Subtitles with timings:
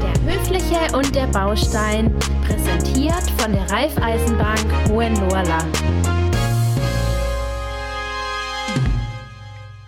[0.00, 5.82] Der Höfliche und der Baustein, präsentiert von der Raiffeisenbank Hohenlohrland.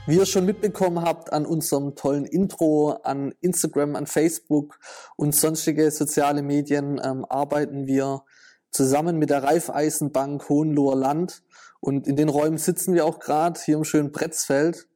[0.06, 4.78] Wie ihr schon mitbekommen habt an unserem tollen Intro, an Instagram, an Facebook
[5.16, 8.22] und sonstige soziale Medien ähm, arbeiten wir
[8.70, 11.42] zusammen mit der Raiffeisenbank Hohenloher Land.
[11.80, 14.88] Und in den Räumen sitzen wir auch gerade hier im schönen Pretzfeld.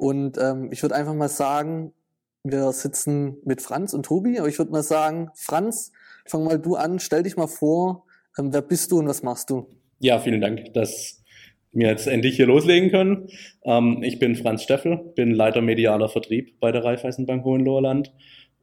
[0.00, 1.92] Und ähm, ich würde einfach mal sagen,
[2.42, 5.92] wir sitzen mit Franz und Tobi, aber ich würde mal sagen, Franz,
[6.24, 8.06] fang mal du an, stell dich mal vor,
[8.38, 9.66] ähm, wer bist du und was machst du?
[9.98, 11.22] Ja, vielen Dank, dass
[11.72, 13.28] wir jetzt endlich hier loslegen können.
[13.62, 18.10] Ähm, ich bin Franz Steffel, bin Leiter medialer Vertrieb bei der Raiffeisenbank Hohenlohrland.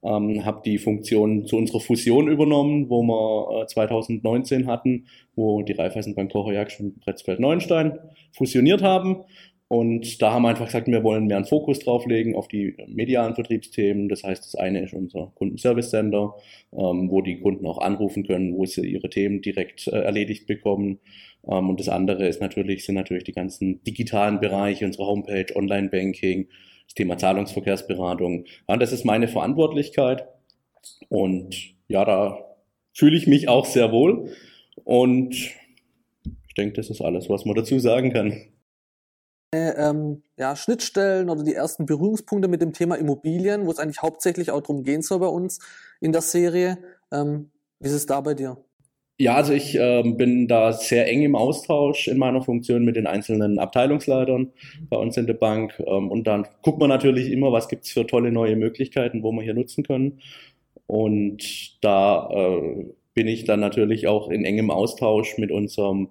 [0.01, 5.73] Ähm, habe die Funktion zu unserer Fusion übernommen, wo wir äh, 2019 hatten, wo die
[5.73, 7.99] Raiffeisenbank Kocherjagd und Bretzfeld-Neuenstein
[8.31, 9.23] fusioniert haben.
[9.69, 13.35] Und da haben wir einfach gesagt, wir wollen mehr einen Fokus drauflegen auf die medialen
[13.35, 14.07] Vertriebsthemen.
[14.07, 16.35] Das heißt, das eine ist unser Kundenservice Center,
[16.71, 20.99] ähm, wo die Kunden auch anrufen können, wo sie ihre Themen direkt äh, erledigt bekommen.
[21.45, 26.47] Ähm, und das andere ist natürlich, sind natürlich die ganzen digitalen Bereiche, unsere Homepage, Online-Banking,
[26.85, 28.45] das Thema Zahlungsverkehrsberatung.
[28.69, 30.27] Ja, das ist meine Verantwortlichkeit.
[31.09, 32.39] Und ja, da
[32.93, 34.31] fühle ich mich auch sehr wohl.
[34.85, 38.43] Und ich denke, das ist alles, was man dazu sagen kann.
[39.53, 44.51] Ähm, ja, Schnittstellen oder die ersten Berührungspunkte mit dem Thema Immobilien, wo es eigentlich hauptsächlich
[44.51, 45.59] auch darum gehen soll bei uns
[46.01, 46.77] in der Serie.
[47.13, 48.57] Ähm, wie ist es da bei dir?
[49.19, 53.07] Ja, also ich ähm, bin da sehr eng im Austausch in meiner Funktion mit den
[53.07, 54.51] einzelnen Abteilungsleitern
[54.89, 55.73] bei uns in der Bank.
[55.79, 59.41] Ähm, und dann guckt man natürlich immer, was gibt's für tolle neue Möglichkeiten, wo wir
[59.41, 60.19] hier nutzen können.
[60.85, 66.09] Und da äh, bin ich dann natürlich auch in engem Austausch mit unserem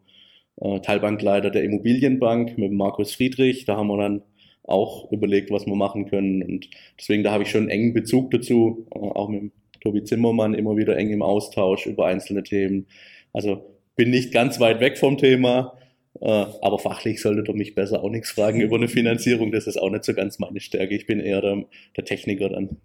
[0.60, 3.64] äh, Teilbankleiter der Immobilienbank, mit Markus Friedrich.
[3.64, 4.22] Da haben wir dann
[4.64, 6.42] auch überlegt, was wir machen können.
[6.42, 10.54] Und deswegen, da habe ich schon einen engen Bezug dazu, äh, auch mit Tobi Zimmermann
[10.54, 12.86] immer wieder eng im Austausch über einzelne Themen.
[13.32, 15.74] Also bin nicht ganz weit weg vom Thema,
[16.20, 19.52] äh, aber fachlich solltet ihr mich besser auch nichts fragen über eine Finanzierung.
[19.52, 20.94] Das ist auch nicht so ganz meine Stärke.
[20.94, 21.64] Ich bin eher der,
[21.96, 22.78] der Techniker dann.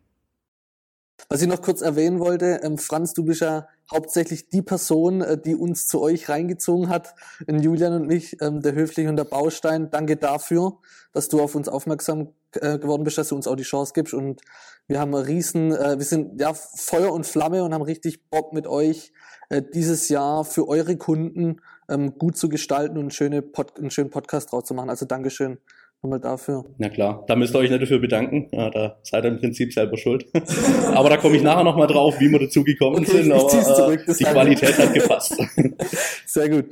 [1.29, 5.37] Was ich noch kurz erwähnen wollte, ähm, Franz, du bist ja hauptsächlich die Person, äh,
[5.37, 7.13] die uns zu euch reingezogen hat,
[7.47, 9.89] in Julian und mich, ähm, der Höfliche und der Baustein.
[9.89, 10.77] Danke dafür,
[11.13, 14.13] dass du auf uns aufmerksam äh, geworden bist, dass du uns auch die Chance gibst.
[14.13, 14.41] Und
[14.87, 18.53] wir haben einen riesen, äh, wir sind ja Feuer und Flamme und haben richtig Bock
[18.53, 19.13] mit euch
[19.49, 24.09] äh, dieses Jahr für eure Kunden ähm, gut zu gestalten und schöne Pod einen schönen
[24.09, 24.89] Podcast draus zu machen.
[24.89, 25.59] Also Dankeschön
[26.01, 26.65] nochmal dafür.
[26.77, 28.47] Na klar, da müsst ihr euch nicht dafür bedanken.
[28.51, 30.25] Ja, da seid ihr im Prinzip selber schuld.
[30.93, 33.31] aber da komme ich nachher nochmal drauf, wie wir dazu gekommen okay, sind.
[33.31, 35.37] Aber zurück, äh, die Qualität hat gepasst.
[36.25, 36.65] Sehr gut.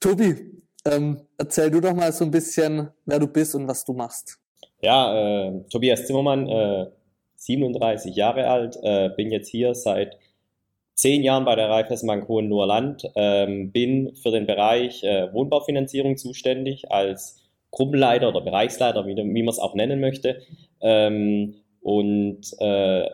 [0.00, 0.34] Tobi,
[0.84, 4.38] ähm, erzähl du doch mal so ein bisschen, wer du bist und was du machst.
[4.80, 6.86] Ja, äh, Tobias Zimmermann, äh,
[7.36, 10.16] 37 Jahre alt, äh, bin jetzt hier seit
[10.94, 16.90] zehn Jahren bei der Raiffeisenbank Hohenloher Land, ähm, bin für den Bereich äh, Wohnbaufinanzierung zuständig
[16.90, 17.41] als
[17.72, 20.42] Gruppenleiter oder Bereichsleiter, wie, wie man es auch nennen möchte.
[20.80, 23.08] Ähm, und äh,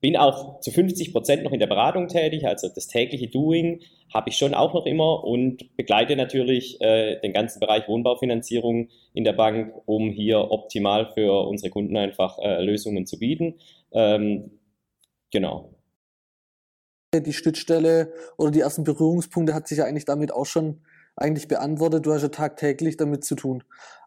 [0.00, 3.80] bin auch zu 50 Prozent noch in der Beratung tätig, also das tägliche Doing
[4.12, 9.24] habe ich schon auch noch immer und begleite natürlich äh, den ganzen Bereich Wohnbaufinanzierung in
[9.24, 13.60] der Bank, um hier optimal für unsere Kunden einfach äh, Lösungen zu bieten.
[13.92, 14.58] Ähm,
[15.30, 15.74] genau.
[17.14, 20.80] Die Schnittstelle oder die ersten Berührungspunkte hat sich ja eigentlich damit auch schon
[21.20, 22.06] eigentlich beantwortet.
[22.06, 23.62] Du hast ja tagtäglich damit zu tun.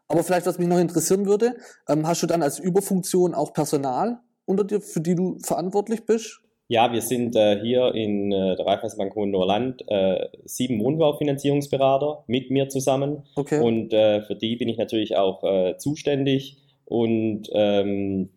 [0.08, 1.56] Aber vielleicht, was mich noch interessieren würde,
[1.88, 6.40] ähm, hast du dann als Überfunktion auch Personal unter dir, für die du verantwortlich bist?
[6.68, 12.50] Ja, wir sind äh, hier in äh, der Raiffeisenbank Hohenloher Land äh, sieben Wohnbaufinanzierungsberater mit
[12.50, 13.24] mir zusammen.
[13.36, 13.60] Okay.
[13.60, 18.30] Und äh, für die bin ich natürlich auch äh, zuständig und ähm,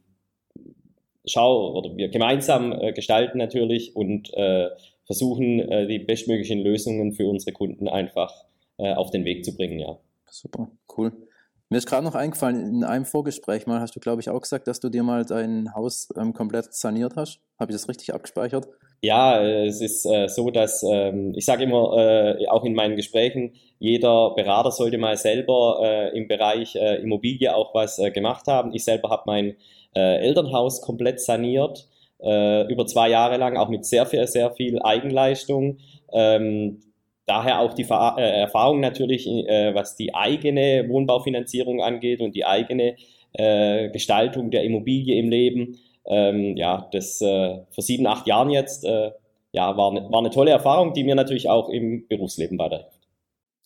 [1.26, 4.70] schau oder wir gemeinsam äh, gestalten natürlich und äh,
[5.06, 8.44] versuchen die bestmöglichen Lösungen für unsere Kunden einfach
[8.78, 9.98] äh, auf den Weg zu bringen, ja.
[10.30, 11.12] Super, cool.
[11.70, 14.68] Mir ist gerade noch eingefallen, in einem Vorgespräch mal hast du, glaube ich, auch gesagt,
[14.68, 17.42] dass du dir mal dein Haus ähm, komplett saniert hast.
[17.60, 18.70] Habe ich das richtig abgespeichert?
[19.02, 22.96] Ja, äh, es ist äh, so, dass ähm, ich sage immer, äh, auch in meinen
[22.96, 28.74] Gesprächen, jeder Berater sollte mal selber äh, im Bereich äh, Immobilie auch was gemacht haben.
[28.74, 29.56] Ich selber habe mein
[29.94, 31.88] Elternhaus komplett saniert,
[32.20, 35.80] über zwei Jahre lang, auch mit sehr, sehr, sehr viel Eigenleistung.
[36.14, 36.82] Ähm,
[37.28, 42.46] Daher auch die Ver äh, Erfahrung natürlich, äh, was die eigene Wohnbaufinanzierung angeht und die
[42.46, 42.96] eigene
[43.34, 45.78] äh, Gestaltung der Immobilie im Leben.
[46.06, 49.12] Ähm, ja, das äh, vor sieben, acht Jahren jetzt, äh,
[49.52, 52.98] ja, war, ne, war eine tolle Erfahrung, die mir natürlich auch im Berufsleben weiterhilft.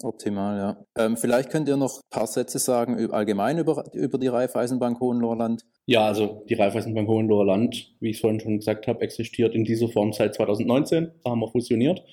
[0.04, 0.78] Optimal, ja.
[0.98, 5.62] Ähm, vielleicht könnt ihr noch ein paar Sätze sagen allgemein über, über die Raiffeisenbank Hohenlohrland.
[5.86, 9.90] Ja, also die Raiffeisenbank Hohenlohrland, wie ich es vorhin schon gesagt habe, existiert in dieser
[9.90, 11.12] Form seit 2019.
[11.24, 12.04] Da haben wir fusioniert.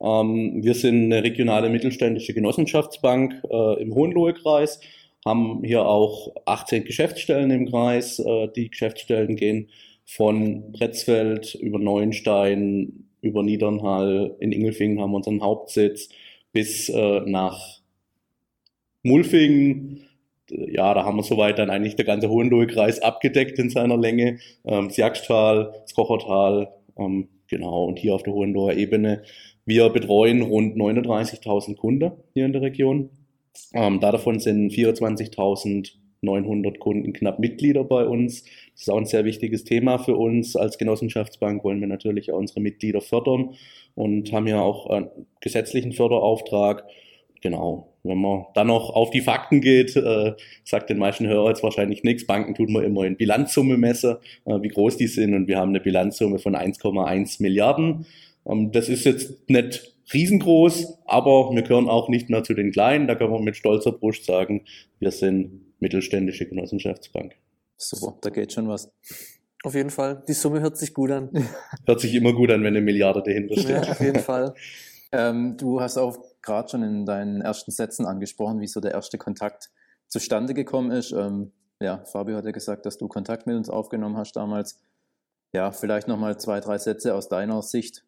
[0.00, 4.80] Ähm, wir sind eine regionale mittelständische Genossenschaftsbank äh, im Hohenlohe-Kreis,
[5.24, 8.18] haben hier auch 18 Geschäftsstellen im Kreis.
[8.18, 9.68] Äh, die Geschäftsstellen gehen
[10.04, 16.08] von Pretzfeld über Neuenstein, über Niedernhall, in Ingelfingen haben wir unseren Hauptsitz,
[16.52, 17.80] bis äh, nach
[19.02, 20.02] Mulfingen.
[20.48, 24.38] Ja, da haben wir soweit dann eigentlich der ganze Hohenlohe-Kreis abgedeckt in seiner Länge.
[24.64, 29.22] Ähm, das Jagdtal, das Kochertal, ähm, genau, und hier auf der Hohenloher Ebene.
[29.64, 33.10] Wir betreuen rund 39.000 Kunden hier in der Region.
[33.74, 38.44] Ähm, davon sind 24.900 Kunden knapp Mitglieder bei uns.
[38.44, 40.56] Das ist auch ein sehr wichtiges Thema für uns.
[40.56, 43.54] Als Genossenschaftsbank wollen wir natürlich auch unsere Mitglieder fördern
[43.94, 45.08] und haben ja auch einen
[45.40, 46.84] gesetzlichen Förderauftrag.
[47.42, 47.92] Genau.
[48.02, 50.34] Wenn man dann noch auf die Fakten geht, äh,
[50.64, 52.26] sagt den meisten Hörer jetzt wahrscheinlich nichts.
[52.26, 55.34] Banken tut man immer in Bilanzsumme messen, äh, wie groß die sind.
[55.34, 58.06] Und wir haben eine Bilanzsumme von 1,1 Milliarden.
[58.46, 63.08] Ähm, das ist jetzt nicht riesengroß, aber wir gehören auch nicht mehr zu den Kleinen.
[63.08, 64.64] Da kann man mit stolzer Brust sagen,
[65.00, 67.36] wir sind mittelständische Genossenschaftsbank.
[67.76, 68.90] Super, da geht schon was.
[69.62, 70.22] Auf jeden Fall.
[70.28, 71.30] Die Summe hört sich gut an.
[71.86, 73.68] Hört sich immer gut an, wenn eine Milliarde dahinter steht.
[73.68, 74.54] Ja, auf jeden Fall.
[75.12, 76.16] ähm, du hast auch
[76.46, 79.70] gerade schon in deinen ersten Sätzen angesprochen, wie so der erste Kontakt
[80.08, 81.12] zustande gekommen ist.
[81.12, 84.80] Ähm, ja, Fabio hat ja gesagt, dass du Kontakt mit uns aufgenommen hast damals.
[85.52, 88.04] Ja, vielleicht nochmal zwei, drei Sätze aus deiner Sicht.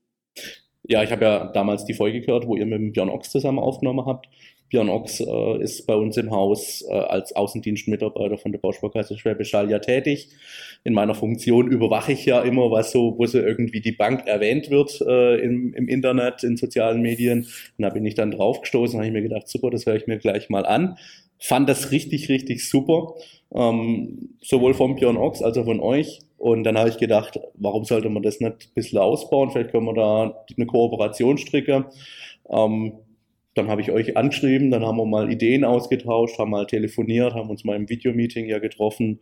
[0.85, 4.07] Ja, ich habe ja damals die Folge gehört, wo ihr mit Björn Ochs zusammen aufgenommen
[4.07, 4.29] habt.
[4.69, 9.55] Björn Ochs äh, ist bei uns im Haus äh, als Außendienstmitarbeiter von der Bausparkasse Schwäbisch
[9.55, 10.29] Hall ja tätig.
[10.85, 14.71] In meiner Funktion überwache ich ja immer, was so, wo so irgendwie die Bank erwähnt
[14.71, 17.47] wird äh, im, im Internet, in sozialen Medien.
[17.79, 20.19] Und da bin ich dann draufgestoßen, habe ich mir gedacht, super, das höre ich mir
[20.19, 20.99] gleich mal an.
[21.39, 23.15] Fand das richtig, richtig super.
[23.55, 26.21] Ähm, sowohl von Björn Ochs als auch von euch.
[26.37, 29.51] Und dann habe ich gedacht, warum sollte man das nicht ein bisschen ausbauen?
[29.51, 31.87] Vielleicht können wir da eine Kooperation stricken.
[32.51, 32.93] Ähm,
[33.59, 37.51] dann habe ich euch angeschrieben, dann haben wir mal Ideen ausgetauscht, haben mal telefoniert, haben
[37.51, 39.21] uns mal im Videomeeting ja getroffen.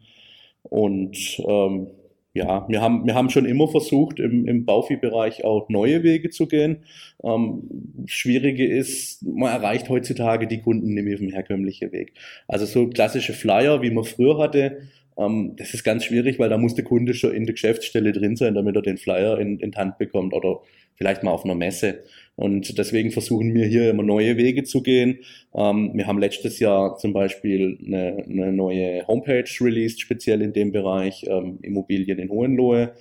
[0.62, 1.88] Und ähm,
[2.36, 6.46] ja, wir haben, wir haben schon immer versucht, im, im Baufi-Bereich auch neue Wege zu
[6.46, 6.84] gehen.
[7.24, 7.62] Ähm,
[8.04, 12.12] Schwierige ist, man erreicht heutzutage die Kunden nicht mehr auf dem herkömmlichen Weg.
[12.46, 14.82] Also so klassische Flyer, wie man früher hatte,
[15.16, 18.54] das ist ganz schwierig, weil da muss der Kunde schon in der Geschäftsstelle drin sein,
[18.54, 20.60] damit er den Flyer in, in die Hand bekommt oder
[20.94, 22.04] vielleicht mal auf einer Messe.
[22.34, 25.20] Und deswegen versuchen wir hier immer neue Wege zu gehen.
[25.54, 30.72] Ähm, wir haben letztes Jahr zum Beispiel eine, eine neue Homepage released, speziell in dem
[30.72, 32.92] Bereich ähm, Immobilien in Hohenlohe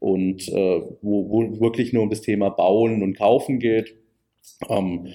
[0.00, 3.94] und äh, wo, wo wirklich nur um das Thema Bauen und Kaufen geht.
[4.70, 5.08] Ähm,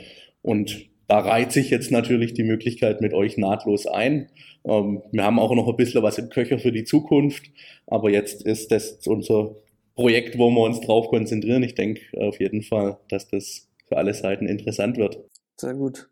[0.44, 4.30] und da reiht sich jetzt natürlich die Möglichkeit mit euch nahtlos ein.
[4.66, 7.44] Ähm, wir haben auch noch ein bisschen was im Köcher für die Zukunft,
[7.88, 9.56] aber jetzt ist das unser
[9.96, 11.64] Projekt, wo wir uns drauf konzentrieren.
[11.64, 15.20] Ich denke auf jeden Fall, dass das für alle Seiten interessant wird.
[15.58, 16.10] Sehr gut.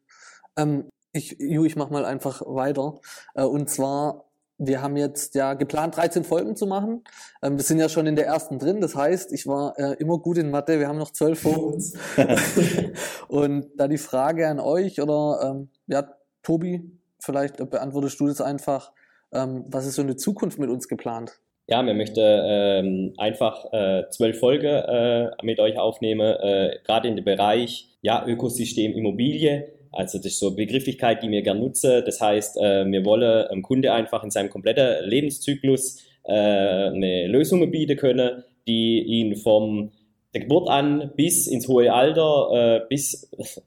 [0.57, 2.99] Ähm, ich, Ju, ich mache mal einfach weiter.
[3.35, 4.30] Äh, und zwar,
[4.63, 7.03] wir haben jetzt ja geplant, 13 Folgen zu machen.
[7.41, 8.79] Ähm, wir sind ja schon in der ersten drin.
[8.79, 10.79] Das heißt, ich war äh, immer gut in Mathe.
[10.79, 11.97] Wir haben noch zwölf vor uns.
[13.27, 16.07] und da die Frage an euch oder ähm, ja,
[16.43, 18.91] Tobi, vielleicht beantwortest du das einfach.
[19.33, 21.39] Ähm, was ist so eine Zukunft mit uns geplant?
[21.67, 27.15] Ja, wir möchten ähm, einfach äh, zwölf Folgen äh, mit euch aufnehmen, äh, gerade in
[27.15, 29.71] dem Bereich ja, Ökosystem Immobilie.
[29.91, 32.03] Also das ist so eine Begrifflichkeit, die wir gerne nutzen.
[32.05, 37.69] Das heißt, äh, wir wollen dem Kunde einfach in seinem kompletten Lebenszyklus äh, eine Lösung
[37.71, 39.91] bieten können, die ihn vom
[40.33, 43.29] der Geburt an bis ins hohe Alter, äh, bis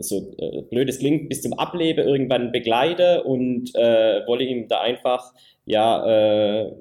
[0.00, 5.32] so äh, blöd klingt, bis zum Ableben irgendwann begleiten und äh, wolle ihm da einfach
[5.64, 6.72] ja äh,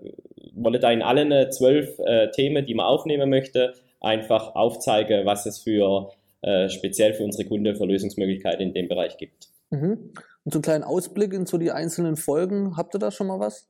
[0.53, 5.59] wolle da in allen zwölf äh, Themen, die man aufnehmen möchte, einfach aufzeigen, was es
[5.59, 6.11] für
[6.45, 9.47] äh, speziell für unsere Kunden für Lösungsmöglichkeiten in dem Bereich gibt.
[9.71, 10.13] Mhm.
[10.43, 13.39] Und so einen kleinen Ausblick in so die einzelnen Folgen, habt ihr da schon mal
[13.39, 13.67] was?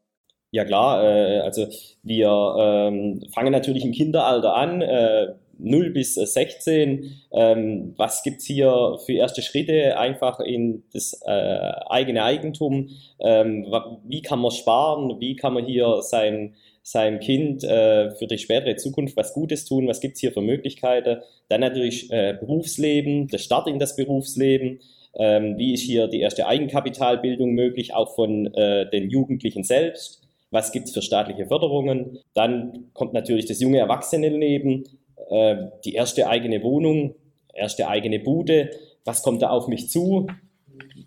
[0.51, 1.67] Ja klar, äh, also
[2.03, 5.27] wir ähm, fangen natürlich im Kinderalter an, äh,
[5.57, 7.21] 0 bis 16.
[7.31, 12.89] Ähm, was gibt's hier für erste Schritte einfach in das äh, eigene Eigentum?
[13.19, 13.65] Ähm,
[14.05, 15.19] wie kann man sparen?
[15.19, 19.87] Wie kann man hier sein seinem Kind äh, für die spätere Zukunft was Gutes tun,
[19.87, 21.19] was gibt's hier für Möglichkeiten.
[21.49, 24.79] Dann natürlich äh, Berufsleben, der Start in das Berufsleben,
[25.15, 30.71] ähm, wie ist hier die erste Eigenkapitalbildung möglich, auch von äh, den Jugendlichen selbst, was
[30.71, 32.19] gibt's für staatliche Förderungen.
[32.35, 34.83] Dann kommt natürlich das junge Erwachsenenleben,
[35.31, 37.15] äh, die erste eigene Wohnung,
[37.55, 38.69] erste eigene Bude,
[39.05, 40.27] was kommt da auf mich zu,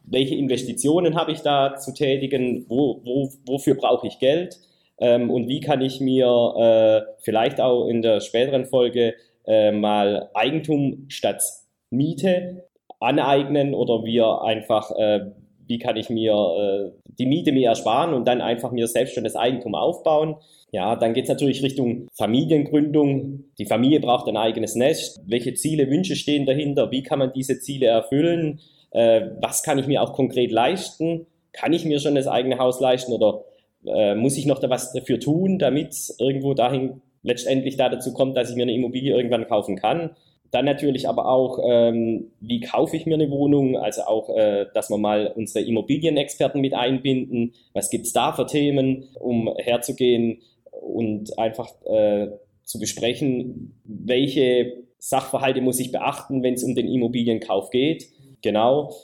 [0.03, 4.59] welche Investitionen habe ich da zu tätigen, wo, wo, wofür brauche ich Geld
[5.01, 9.15] ähm, und wie kann ich mir äh, vielleicht auch in der späteren Folge
[9.47, 11.43] äh, mal Eigentum statt
[11.91, 12.65] Miete
[13.01, 15.21] aneignen oder wir einfach, äh,
[15.67, 19.25] wie kann ich mir äh, die Miete mir ersparen und dann einfach mir selbst schon
[19.25, 20.37] das Eigentum aufbauen.
[20.71, 23.45] Ja, dann geht es natürlich Richtung Familiengründung.
[23.59, 25.21] Die Familie braucht ein eigenes Nest.
[25.27, 26.91] Welche Ziele, Wünsche stehen dahinter?
[26.91, 28.61] Wie kann man diese Ziele erfüllen?
[28.91, 31.27] Äh, was kann ich mir auch konkret leisten?
[31.53, 33.45] Kann ich mir schon das eigene Haus leisten oder
[33.87, 38.13] äh, muss ich noch da was dafür tun, damit es irgendwo dahin letztendlich da dazu
[38.13, 40.11] kommt, dass ich mir eine Immobilie irgendwann kaufen kann?
[40.51, 43.77] Dann natürlich aber auch, ähm, wie kaufe ich mir eine Wohnung?
[43.77, 47.53] Also auch, äh, dass wir mal unsere Immobilienexperten mit einbinden.
[47.75, 52.29] Was gibt's da für Themen, um herzugehen und einfach äh,
[52.65, 58.09] zu besprechen, welche Sachverhalte muss ich beachten, wenn es um den Immobilienkauf geht.
[58.43, 58.95] Genau.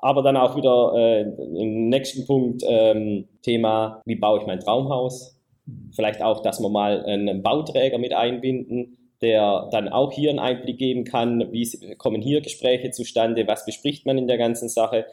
[0.00, 5.38] Aber dann auch wieder äh, im nächsten Punkt ähm, Thema, wie baue ich mein Traumhaus?
[5.94, 10.78] Vielleicht auch, dass wir mal einen Bauträger mit einbinden, der dann auch hier einen Einblick
[10.78, 15.06] geben kann, wie kommen hier Gespräche zustande, was bespricht man in der ganzen Sache.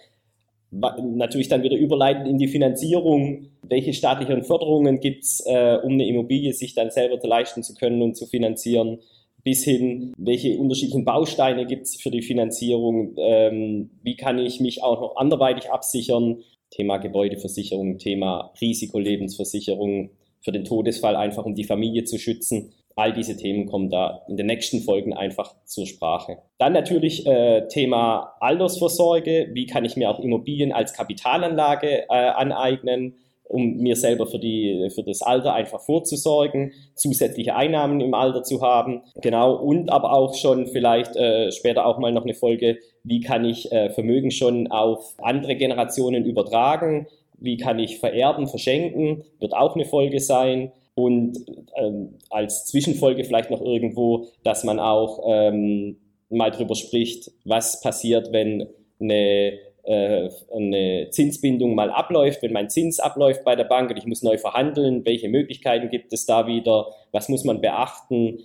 [0.71, 6.07] Natürlich dann wieder überleiten in die Finanzierung, welche staatlichen Förderungen gibt es, äh, um eine
[6.07, 8.99] Immobilie sich dann selber leisten zu können und zu finanzieren
[9.43, 14.83] bis hin, welche unterschiedlichen Bausteine gibt es für die Finanzierung, ähm, wie kann ich mich
[14.83, 22.03] auch noch anderweitig absichern, Thema Gebäudeversicherung, Thema Risikolebensversicherung für den Todesfall, einfach um die Familie
[22.03, 22.73] zu schützen.
[22.95, 26.39] All diese Themen kommen da in den nächsten Folgen einfach zur Sprache.
[26.57, 29.51] Dann natürlich äh, Thema Altersvorsorge.
[29.53, 33.15] Wie kann ich mir auch Immobilien als Kapitalanlage äh, aneignen?
[33.49, 38.61] Um mir selber für, die, für das Alter einfach vorzusorgen, zusätzliche Einnahmen im Alter zu
[38.61, 39.01] haben.
[39.21, 43.43] Genau, und aber auch schon vielleicht äh, später auch mal noch eine Folge, wie kann
[43.43, 47.07] ich äh, Vermögen schon auf andere Generationen übertragen,
[47.39, 50.71] wie kann ich vererben, verschenken, wird auch eine Folge sein.
[50.93, 51.37] Und
[51.75, 55.97] ähm, als Zwischenfolge vielleicht noch irgendwo, dass man auch ähm,
[56.29, 58.67] mal drüber spricht, was passiert, wenn
[58.99, 59.57] eine
[59.91, 64.37] eine Zinsbindung mal abläuft, wenn mein Zins abläuft bei der Bank und ich muss neu
[64.37, 68.39] verhandeln, welche Möglichkeiten gibt es da wieder, was muss man beachten,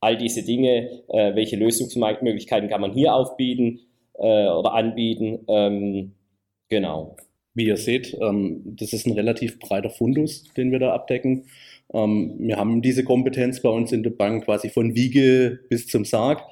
[0.00, 3.80] all diese Dinge, äh, welche Lösungsmöglichkeiten kann man hier aufbieten
[4.14, 5.40] äh, oder anbieten.
[5.48, 6.12] Ähm,
[6.68, 7.16] genau.
[7.54, 11.46] Wie ihr seht, ähm, das ist ein relativ breiter Fundus, den wir da abdecken.
[11.92, 16.04] Ähm, wir haben diese Kompetenz bei uns in der Bank quasi von Wiege bis zum
[16.04, 16.42] Sarg.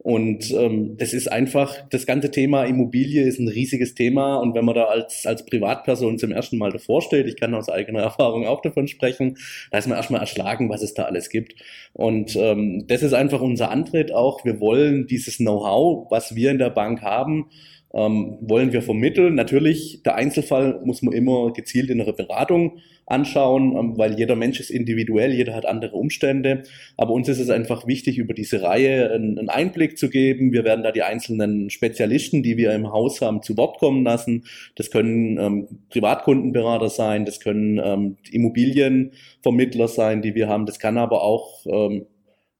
[0.00, 4.36] Und ähm, das ist einfach, das ganze Thema Immobilie ist ein riesiges Thema.
[4.36, 7.68] Und wenn man da als, als Privatperson zum ersten Mal davor steht, ich kann aus
[7.68, 9.36] eigener Erfahrung auch davon sprechen,
[9.72, 11.56] da ist man erstmal erschlagen, was es da alles gibt.
[11.92, 14.44] Und ähm, das ist einfach unser Antritt auch.
[14.44, 17.50] Wir wollen dieses Know-how, was wir in der Bank haben,
[17.92, 19.34] ähm, wollen wir vermitteln.
[19.34, 24.60] Natürlich, der Einzelfall muss man immer gezielt in einer Beratung anschauen, ähm, weil jeder Mensch
[24.60, 26.62] ist individuell, jeder hat andere Umstände.
[26.96, 30.52] Aber uns ist es einfach wichtig, über diese Reihe einen, Einblick zu geben.
[30.52, 34.44] Wir werden da die einzelnen Spezialisten, die wir im Haus haben, zu Wort kommen lassen.
[34.76, 40.66] Das können ähm, Privatkundenberater sein, das können ähm, Immobilienvermittler sein, die wir haben.
[40.66, 42.06] Das kann aber auch ähm,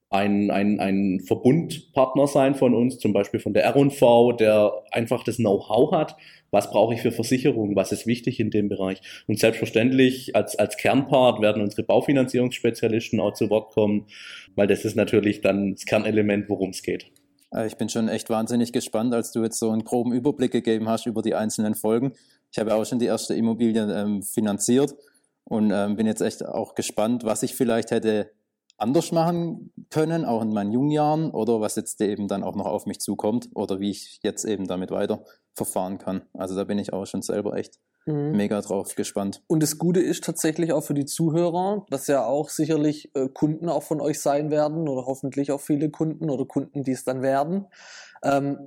[0.09, 5.37] ein, ein, ein Verbundpartner sein von uns, zum Beispiel von der R&V, der einfach das
[5.37, 6.17] Know-how hat.
[6.51, 7.75] Was brauche ich für Versicherungen?
[7.75, 9.01] Was ist wichtig in dem Bereich?
[9.27, 14.07] Und selbstverständlich als, als Kernpart werden unsere Baufinanzierungsspezialisten auch zu Wort kommen,
[14.55, 17.11] weil das ist natürlich dann das Kernelement, worum es geht.
[17.53, 20.89] Äh, ich bin schon echt wahnsinnig gespannt, als du jetzt so einen groben Überblick gegeben
[20.89, 22.13] hast über die einzelnen Folgen.
[22.51, 24.95] Ich habe auch schon die erste Immobilie ähm, finanziert
[25.43, 28.31] und ähm, bin jetzt echt auch gespannt, was ich vielleicht hätte
[28.79, 32.65] anders machen können, auch in meinen jungen Jahren, oder was jetzt eben dann auch noch
[32.65, 36.21] auf mich zukommt oder wie ich jetzt eben damit weiter verfahren kann.
[36.33, 38.31] Also da bin ich auch schon selber echt mhm.
[38.31, 39.41] mega drauf gespannt.
[39.47, 43.69] Und das Gute ist tatsächlich auch für die Zuhörer, dass ja auch sicherlich äh, Kunden
[43.69, 47.21] auch von euch sein werden oder hoffentlich auch viele Kunden oder Kunden, die es dann
[47.21, 47.67] werden.
[48.23, 48.57] Ähm,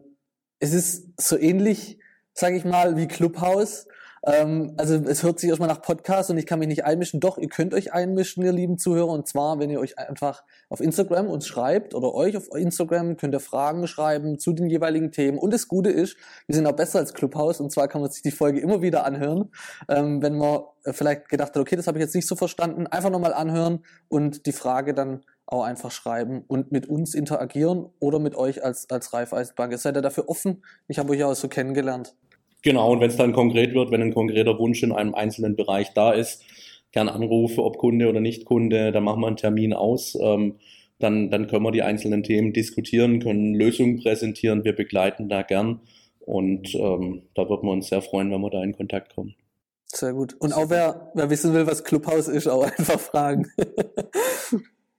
[0.58, 1.98] es ist so ähnlich,
[2.34, 3.86] sage ich mal, wie Clubhouse.
[4.24, 7.20] Ähm, also es hört sich erstmal nach Podcast und ich kann mich nicht einmischen.
[7.20, 9.08] Doch, ihr könnt euch einmischen, ihr lieben Zuhörer.
[9.08, 13.34] Und zwar, wenn ihr euch einfach auf Instagram uns schreibt oder euch auf Instagram könnt
[13.34, 15.38] ihr Fragen schreiben zu den jeweiligen Themen.
[15.38, 17.60] Und das Gute ist, wir sind auch besser als Clubhouse.
[17.60, 19.50] Und zwar kann man sich die Folge immer wieder anhören.
[19.88, 23.10] Ähm, wenn man vielleicht gedacht hat, okay, das habe ich jetzt nicht so verstanden, einfach
[23.10, 28.34] nochmal anhören und die Frage dann auch einfach schreiben und mit uns interagieren oder mit
[28.36, 29.72] euch als, als Raiffeisenbank.
[29.72, 30.64] Ihr seid ja dafür offen.
[30.88, 32.14] Ich habe euch auch so kennengelernt.
[32.62, 35.92] Genau, und wenn es dann konkret wird, wenn ein konkreter Wunsch in einem einzelnen Bereich
[35.94, 36.44] da ist,
[36.92, 40.16] gern Anrufe, ob Kunde oder nicht Kunde, dann machen wir einen Termin aus.
[40.20, 40.56] Ähm,
[40.98, 44.64] dann, dann können wir die einzelnen Themen diskutieren, können Lösungen präsentieren.
[44.64, 45.80] Wir begleiten da gern
[46.20, 49.34] und ähm, da würden wir uns sehr freuen, wenn wir da in Kontakt kommen.
[49.86, 50.34] Sehr gut.
[50.38, 53.50] Und auch wer, wer wissen will, was Clubhouse ist, auch einfach fragen.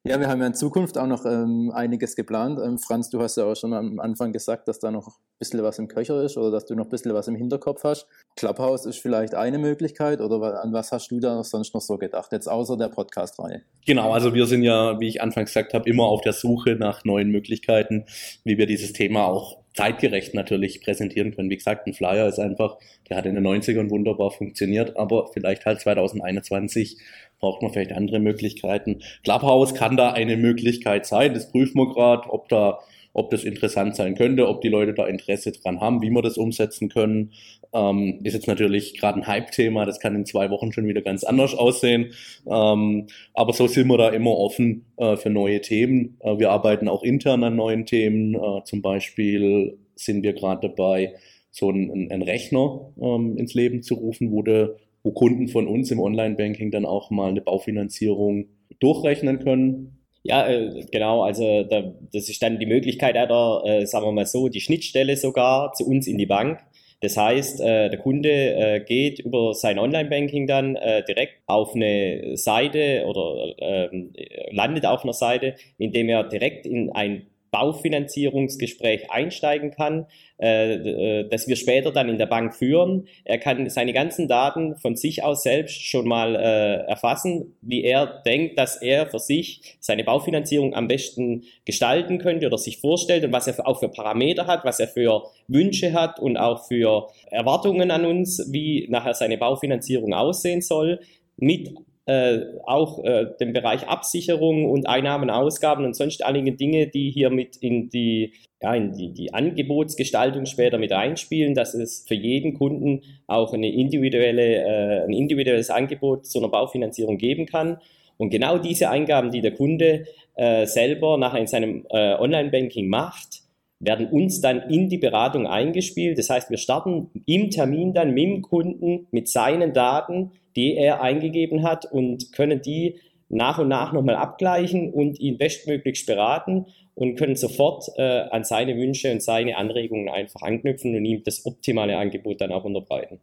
[0.05, 2.60] Ja, wir haben ja in Zukunft auch noch ähm, einiges geplant.
[2.62, 5.63] Ähm, Franz, du hast ja auch schon am Anfang gesagt, dass da noch ein bisschen
[5.63, 8.10] was im Köcher ist oder dass du noch ein bisschen was im Hinterkopf hast.
[8.36, 12.33] Clubhouse ist vielleicht eine Möglichkeit oder an was hast du da sonst noch so gedacht,
[12.33, 13.62] jetzt außer der Podcast-Reihe?
[13.86, 17.05] Genau, also wir sind ja, wie ich anfangs gesagt habe, immer auf der Suche nach
[17.05, 18.03] neuen Möglichkeiten,
[18.43, 21.50] wie wir dieses Thema auch zeitgerecht natürlich präsentieren können.
[21.50, 22.77] Wie gesagt, ein Flyer ist einfach,
[23.10, 26.98] der hat in den 90ern wunderbar funktioniert, aber vielleicht halt 2021
[27.39, 29.01] braucht man vielleicht andere Möglichkeiten.
[29.24, 31.34] Clubhouse kann da eine Möglichkeit sein.
[31.34, 32.80] Das prüfen wir gerade, ob da
[33.13, 36.38] ob das interessant sein könnte, ob die Leute da Interesse dran haben, wie wir das
[36.38, 37.32] umsetzen können.
[37.72, 41.24] Ähm, ist jetzt natürlich gerade ein Hype-Thema, das kann in zwei Wochen schon wieder ganz
[41.24, 42.13] anders aussehen.
[42.46, 46.17] Ähm, aber so sind wir da immer offen äh, für neue Themen.
[46.20, 48.36] Äh, wir arbeiten auch intern an neuen Themen.
[48.36, 51.13] Äh, zum Beispiel sind wir gerade dabei,
[51.51, 55.91] so einen, einen Rechner ähm, ins Leben zu rufen, wo der wo Kunden von uns
[55.91, 58.46] im Online-Banking dann auch mal eine Baufinanzierung
[58.79, 60.02] durchrechnen können.
[60.25, 61.24] Ja, äh, genau.
[61.24, 65.18] Also da, das ist dann die Möglichkeit, oder äh, sagen wir mal so, die Schnittstelle
[65.18, 66.60] sogar zu uns in die Bank.
[67.01, 70.75] Das heißt, äh, der Kunde äh, geht über sein Online-Banking dann
[71.08, 74.13] direkt auf eine Seite oder ähm,
[74.51, 80.07] landet auf einer Seite, indem er direkt in ein Baufinanzierungsgespräch einsteigen kann,
[80.41, 83.07] äh, äh, das wir später dann in der Bank führen.
[83.24, 88.24] Er kann seine ganzen Daten von sich aus selbst schon mal äh, erfassen, wie er
[88.25, 93.31] denkt, dass er für sich seine Baufinanzierung am besten gestalten könnte oder sich vorstellt und
[93.31, 97.91] was er auch für Parameter hat, was er für Wünsche hat und auch für Erwartungen
[97.91, 101.00] an uns, wie nachher seine Baufinanzierung aussehen soll,
[101.38, 101.69] mit
[102.05, 107.29] äh, auch äh, den Bereich Absicherung und Einnahmen, Ausgaben und sonst einige Dinge, die hier
[107.29, 112.55] mit in die, ja, in die, die Angebotsgestaltung später mit reinspielen, dass es für jeden
[112.55, 117.77] Kunden auch eine individuelle, äh, ein individuelles Angebot zu einer Baufinanzierung geben kann.
[118.17, 120.05] Und genau diese Eingaben, die der Kunde
[120.36, 123.43] äh, selber nachher in seinem äh, Online-Banking macht,
[123.85, 126.17] werden uns dann in die Beratung eingespielt.
[126.17, 131.01] Das heißt, wir starten im Termin dann mit dem Kunden mit seinen Daten, die er
[131.01, 137.15] eingegeben hat und können die nach und nach nochmal abgleichen und ihn bestmöglichst beraten und
[137.15, 141.98] können sofort äh, an seine Wünsche und seine Anregungen einfach anknüpfen und ihm das optimale
[141.98, 143.19] Angebot dann auch unterbreiten.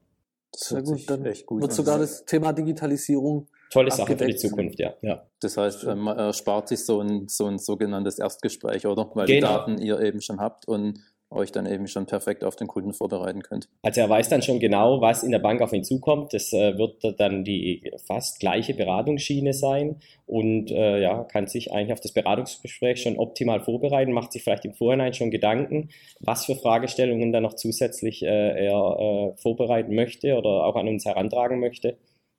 [0.55, 4.81] Sehr gut, dann echt gut wird sogar das Thema Digitalisierung Tolle Sache für die Zukunft,
[4.81, 4.95] ja.
[5.01, 5.27] ja.
[5.41, 9.09] Das heißt, ähm, man erspart sich so ein, so ein sogenanntes Erstgespräch, oder?
[9.15, 9.37] Weil genau.
[9.37, 11.01] die Daten ihr eben schon habt und
[11.33, 13.69] euch dann eben schon perfekt auf den Kunden vorbereiten könnt.
[13.83, 16.35] Also er weiß dann schon genau, was in der Bank auf ihn zukommt.
[16.35, 21.93] Das äh, wird dann die fast gleiche Beratungsschiene sein und äh, ja, kann sich eigentlich
[21.93, 26.57] auf das Beratungsgespräch schon optimal vorbereiten, macht sich vielleicht im Vorhinein schon Gedanken, was für
[26.57, 31.97] Fragestellungen dann noch zusätzlich äh, er äh, vorbereiten möchte oder auch an uns herantragen möchte.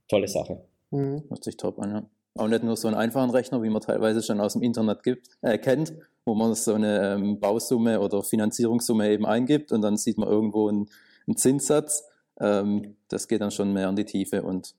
[0.10, 0.62] Tolle Sache.
[0.92, 1.24] Mhm.
[1.30, 2.04] Hört sich top an, ja.
[2.36, 5.28] Auch nicht nur so einen einfachen Rechner, wie man teilweise schon aus dem Internet gibt,
[5.42, 10.18] äh, kennt, wo man so eine ähm, Bausumme oder Finanzierungssumme eben eingibt und dann sieht
[10.18, 10.88] man irgendwo einen,
[11.28, 12.06] einen Zinssatz.
[12.40, 14.76] Ähm, das geht dann schon mehr in die Tiefe und.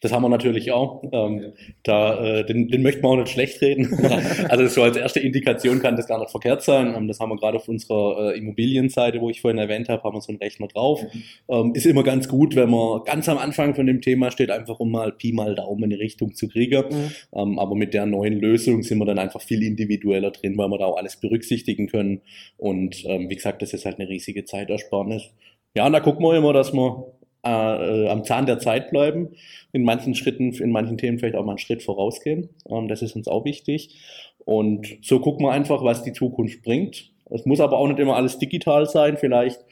[0.00, 1.02] Das haben wir natürlich auch.
[1.10, 3.98] Ähm, da, äh, den, den möchten wir auch nicht schlecht reden.
[4.48, 6.94] also so als erste Indikation kann das gar nicht verkehrt sein.
[6.94, 10.14] Ähm, das haben wir gerade auf unserer äh, Immobilienseite, wo ich vorhin erwähnt habe, haben
[10.14, 11.02] wir so einen Rechner drauf.
[11.02, 11.22] Mhm.
[11.48, 14.78] Ähm, ist immer ganz gut, wenn man ganz am Anfang von dem Thema steht, einfach
[14.80, 16.84] um mal Pi mal Daumen in die Richtung zu kriegen.
[16.90, 17.10] Mhm.
[17.32, 20.78] Ähm, aber mit der neuen Lösung sind wir dann einfach viel individueller drin, weil wir
[20.78, 22.20] da auch alles berücksichtigen können.
[22.58, 25.30] Und ähm, wie gesagt, das ist halt eine riesige Zeitersparnis.
[25.74, 27.12] Ja, und da gucken wir immer, dass wir
[27.46, 29.30] äh, am Zahn der Zeit bleiben,
[29.72, 32.50] in manchen Schritten, in manchen Themen vielleicht auch mal einen Schritt vorausgehen.
[32.68, 33.96] Ähm, das ist uns auch wichtig.
[34.44, 37.10] Und so gucken wir einfach, was die Zukunft bringt.
[37.30, 39.16] Es muss aber auch nicht immer alles digital sein.
[39.16, 39.64] Vielleicht,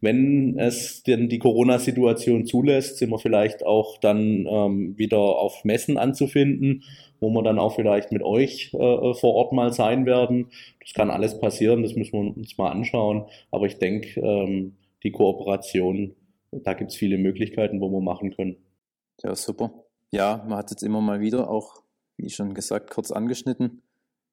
[0.00, 5.98] wenn es denn die Corona-Situation zulässt, sind wir vielleicht auch dann ähm, wieder auf Messen
[5.98, 6.84] anzufinden,
[7.20, 10.46] wo wir dann auch vielleicht mit euch äh, vor Ort mal sein werden.
[10.80, 13.26] Das kann alles passieren, das müssen wir uns mal anschauen.
[13.50, 16.14] Aber ich denke, ähm, die Kooperation
[16.62, 18.56] da gibt es viele Möglichkeiten, wo wir machen können.
[19.22, 19.72] Ja, super.
[20.10, 21.82] Ja, man hat jetzt immer mal wieder auch,
[22.16, 23.82] wie schon gesagt, kurz angeschnitten.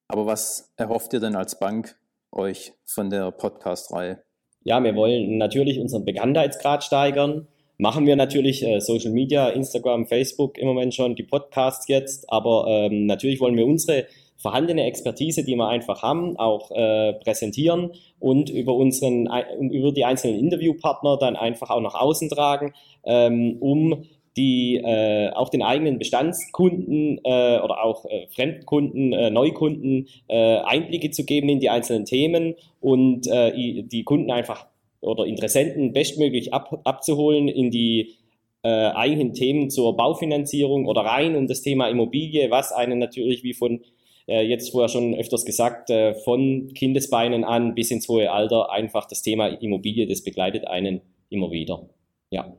[0.07, 1.97] Aber was erhofft ihr denn als Bank
[2.31, 4.23] euch von der Podcast-Reihe?
[4.63, 7.47] Ja, wir wollen natürlich unseren Bekanntheitsgrad steigern.
[7.77, 12.31] Machen wir natürlich äh, Social Media, Instagram, Facebook im Moment schon, die Podcasts jetzt.
[12.31, 14.05] Aber ähm, natürlich wollen wir unsere
[14.41, 19.30] vorhandene Expertise, die wir einfach haben, auch äh, präsentieren und über unseren
[19.71, 22.73] über die einzelnen Interviewpartner dann einfach auch nach außen tragen,
[23.06, 24.04] ähm, um
[24.38, 31.12] die äh, auch den eigenen Bestandskunden äh, oder auch äh, Fremdkunden, äh, Neukunden äh, Einblicke
[31.12, 34.67] zu geben in die einzelnen Themen und äh, die Kunden einfach
[35.01, 38.15] oder Interessenten bestmöglich ab, abzuholen in die
[38.63, 43.54] äh, eigenen Themen zur Baufinanzierung oder rein um das Thema Immobilie, was einen natürlich wie
[43.54, 43.82] von
[44.27, 49.07] äh, jetzt vorher schon öfters gesagt, äh, von Kindesbeinen an bis ins hohe Alter einfach
[49.07, 51.89] das Thema Immobilie, das begleitet einen immer wieder.
[52.29, 52.55] Ja.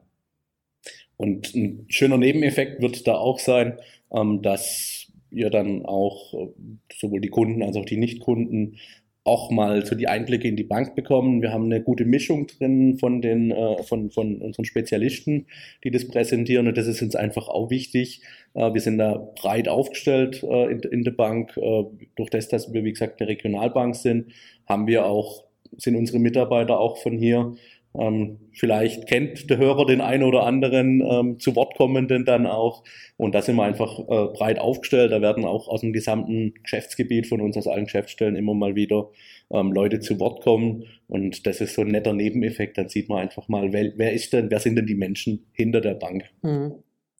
[1.16, 3.78] Und ein schöner Nebeneffekt wird da auch sein,
[4.12, 6.48] ähm, dass ihr dann auch äh,
[6.94, 8.78] sowohl die Kunden als auch die Nichtkunden
[9.24, 11.42] auch mal so die Einblicke in die Bank bekommen.
[11.42, 15.46] Wir haben eine gute Mischung drin von den äh, von, von unseren Spezialisten,
[15.84, 18.22] die das präsentieren und das ist uns einfach auch wichtig.
[18.54, 21.56] Äh, wir sind da breit aufgestellt äh, in, in der Bank.
[21.56, 21.84] Äh,
[22.16, 24.32] durch das, dass wir wie gesagt eine Regionalbank sind,
[24.66, 25.44] haben wir auch
[25.76, 27.54] sind unsere Mitarbeiter auch von hier
[27.94, 32.84] ähm, vielleicht kennt der Hörer den einen oder anderen ähm, zu Wort kommenden dann auch.
[33.16, 35.12] Und da sind wir einfach äh, breit aufgestellt.
[35.12, 39.10] Da werden auch aus dem gesamten Geschäftsgebiet von uns, aus allen Geschäftsstellen immer mal wieder
[39.50, 40.84] ähm, Leute zu Wort kommen.
[41.08, 42.78] Und das ist so ein netter Nebeneffekt.
[42.78, 45.80] Dann sieht man einfach mal, wer, wer ist denn, wer sind denn die Menschen hinter
[45.80, 46.24] der Bank?
[46.42, 46.74] Mhm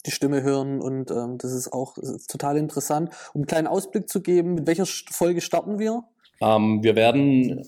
[0.04, 3.10] die Stimme hören und ähm, das ist auch das ist total interessant.
[3.34, 6.02] Um einen kleinen Ausblick zu geben, mit welcher Folge starten wir?
[6.40, 7.64] Ähm, wir werden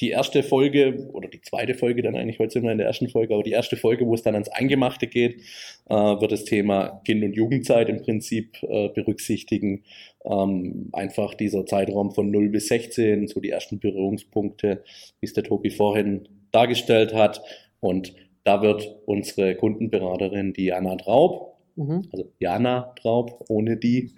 [0.00, 3.08] die erste Folge oder die zweite Folge dann eigentlich, heute sind wir in der ersten
[3.08, 5.42] Folge, aber die erste Folge, wo es dann ans Eingemachte geht,
[5.88, 9.84] äh, wird das Thema Kind- und Jugendzeit im Prinzip äh, berücksichtigen.
[10.24, 14.84] Ähm, einfach dieser Zeitraum von 0 bis 16, so die ersten Berührungspunkte,
[15.20, 17.42] wie es der Tobi vorhin dargestellt hat.
[17.80, 22.08] Und da wird unsere Kundenberaterin Diana Traub, mhm.
[22.12, 24.14] also Jana Traub, ohne die,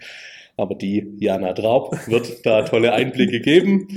[0.57, 3.89] aber die Jana Traub wird da tolle Einblicke geben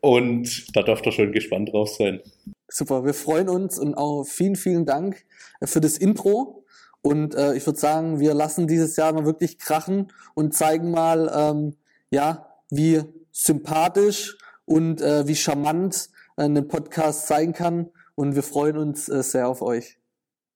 [0.00, 2.20] und da dürft ihr schon gespannt drauf sein.
[2.68, 5.24] Super, wir freuen uns und auch vielen, vielen Dank
[5.62, 6.64] für das Intro.
[7.02, 11.30] Und äh, ich würde sagen, wir lassen dieses Jahr mal wirklich krachen und zeigen mal,
[11.34, 11.76] ähm,
[12.10, 17.90] ja, wie sympathisch und äh, wie charmant äh, ein Podcast sein kann.
[18.14, 19.98] Und wir freuen uns äh, sehr auf euch.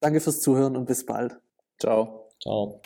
[0.00, 1.38] Danke fürs Zuhören und bis bald.
[1.78, 2.23] Ciao.
[2.44, 2.80] Ciao.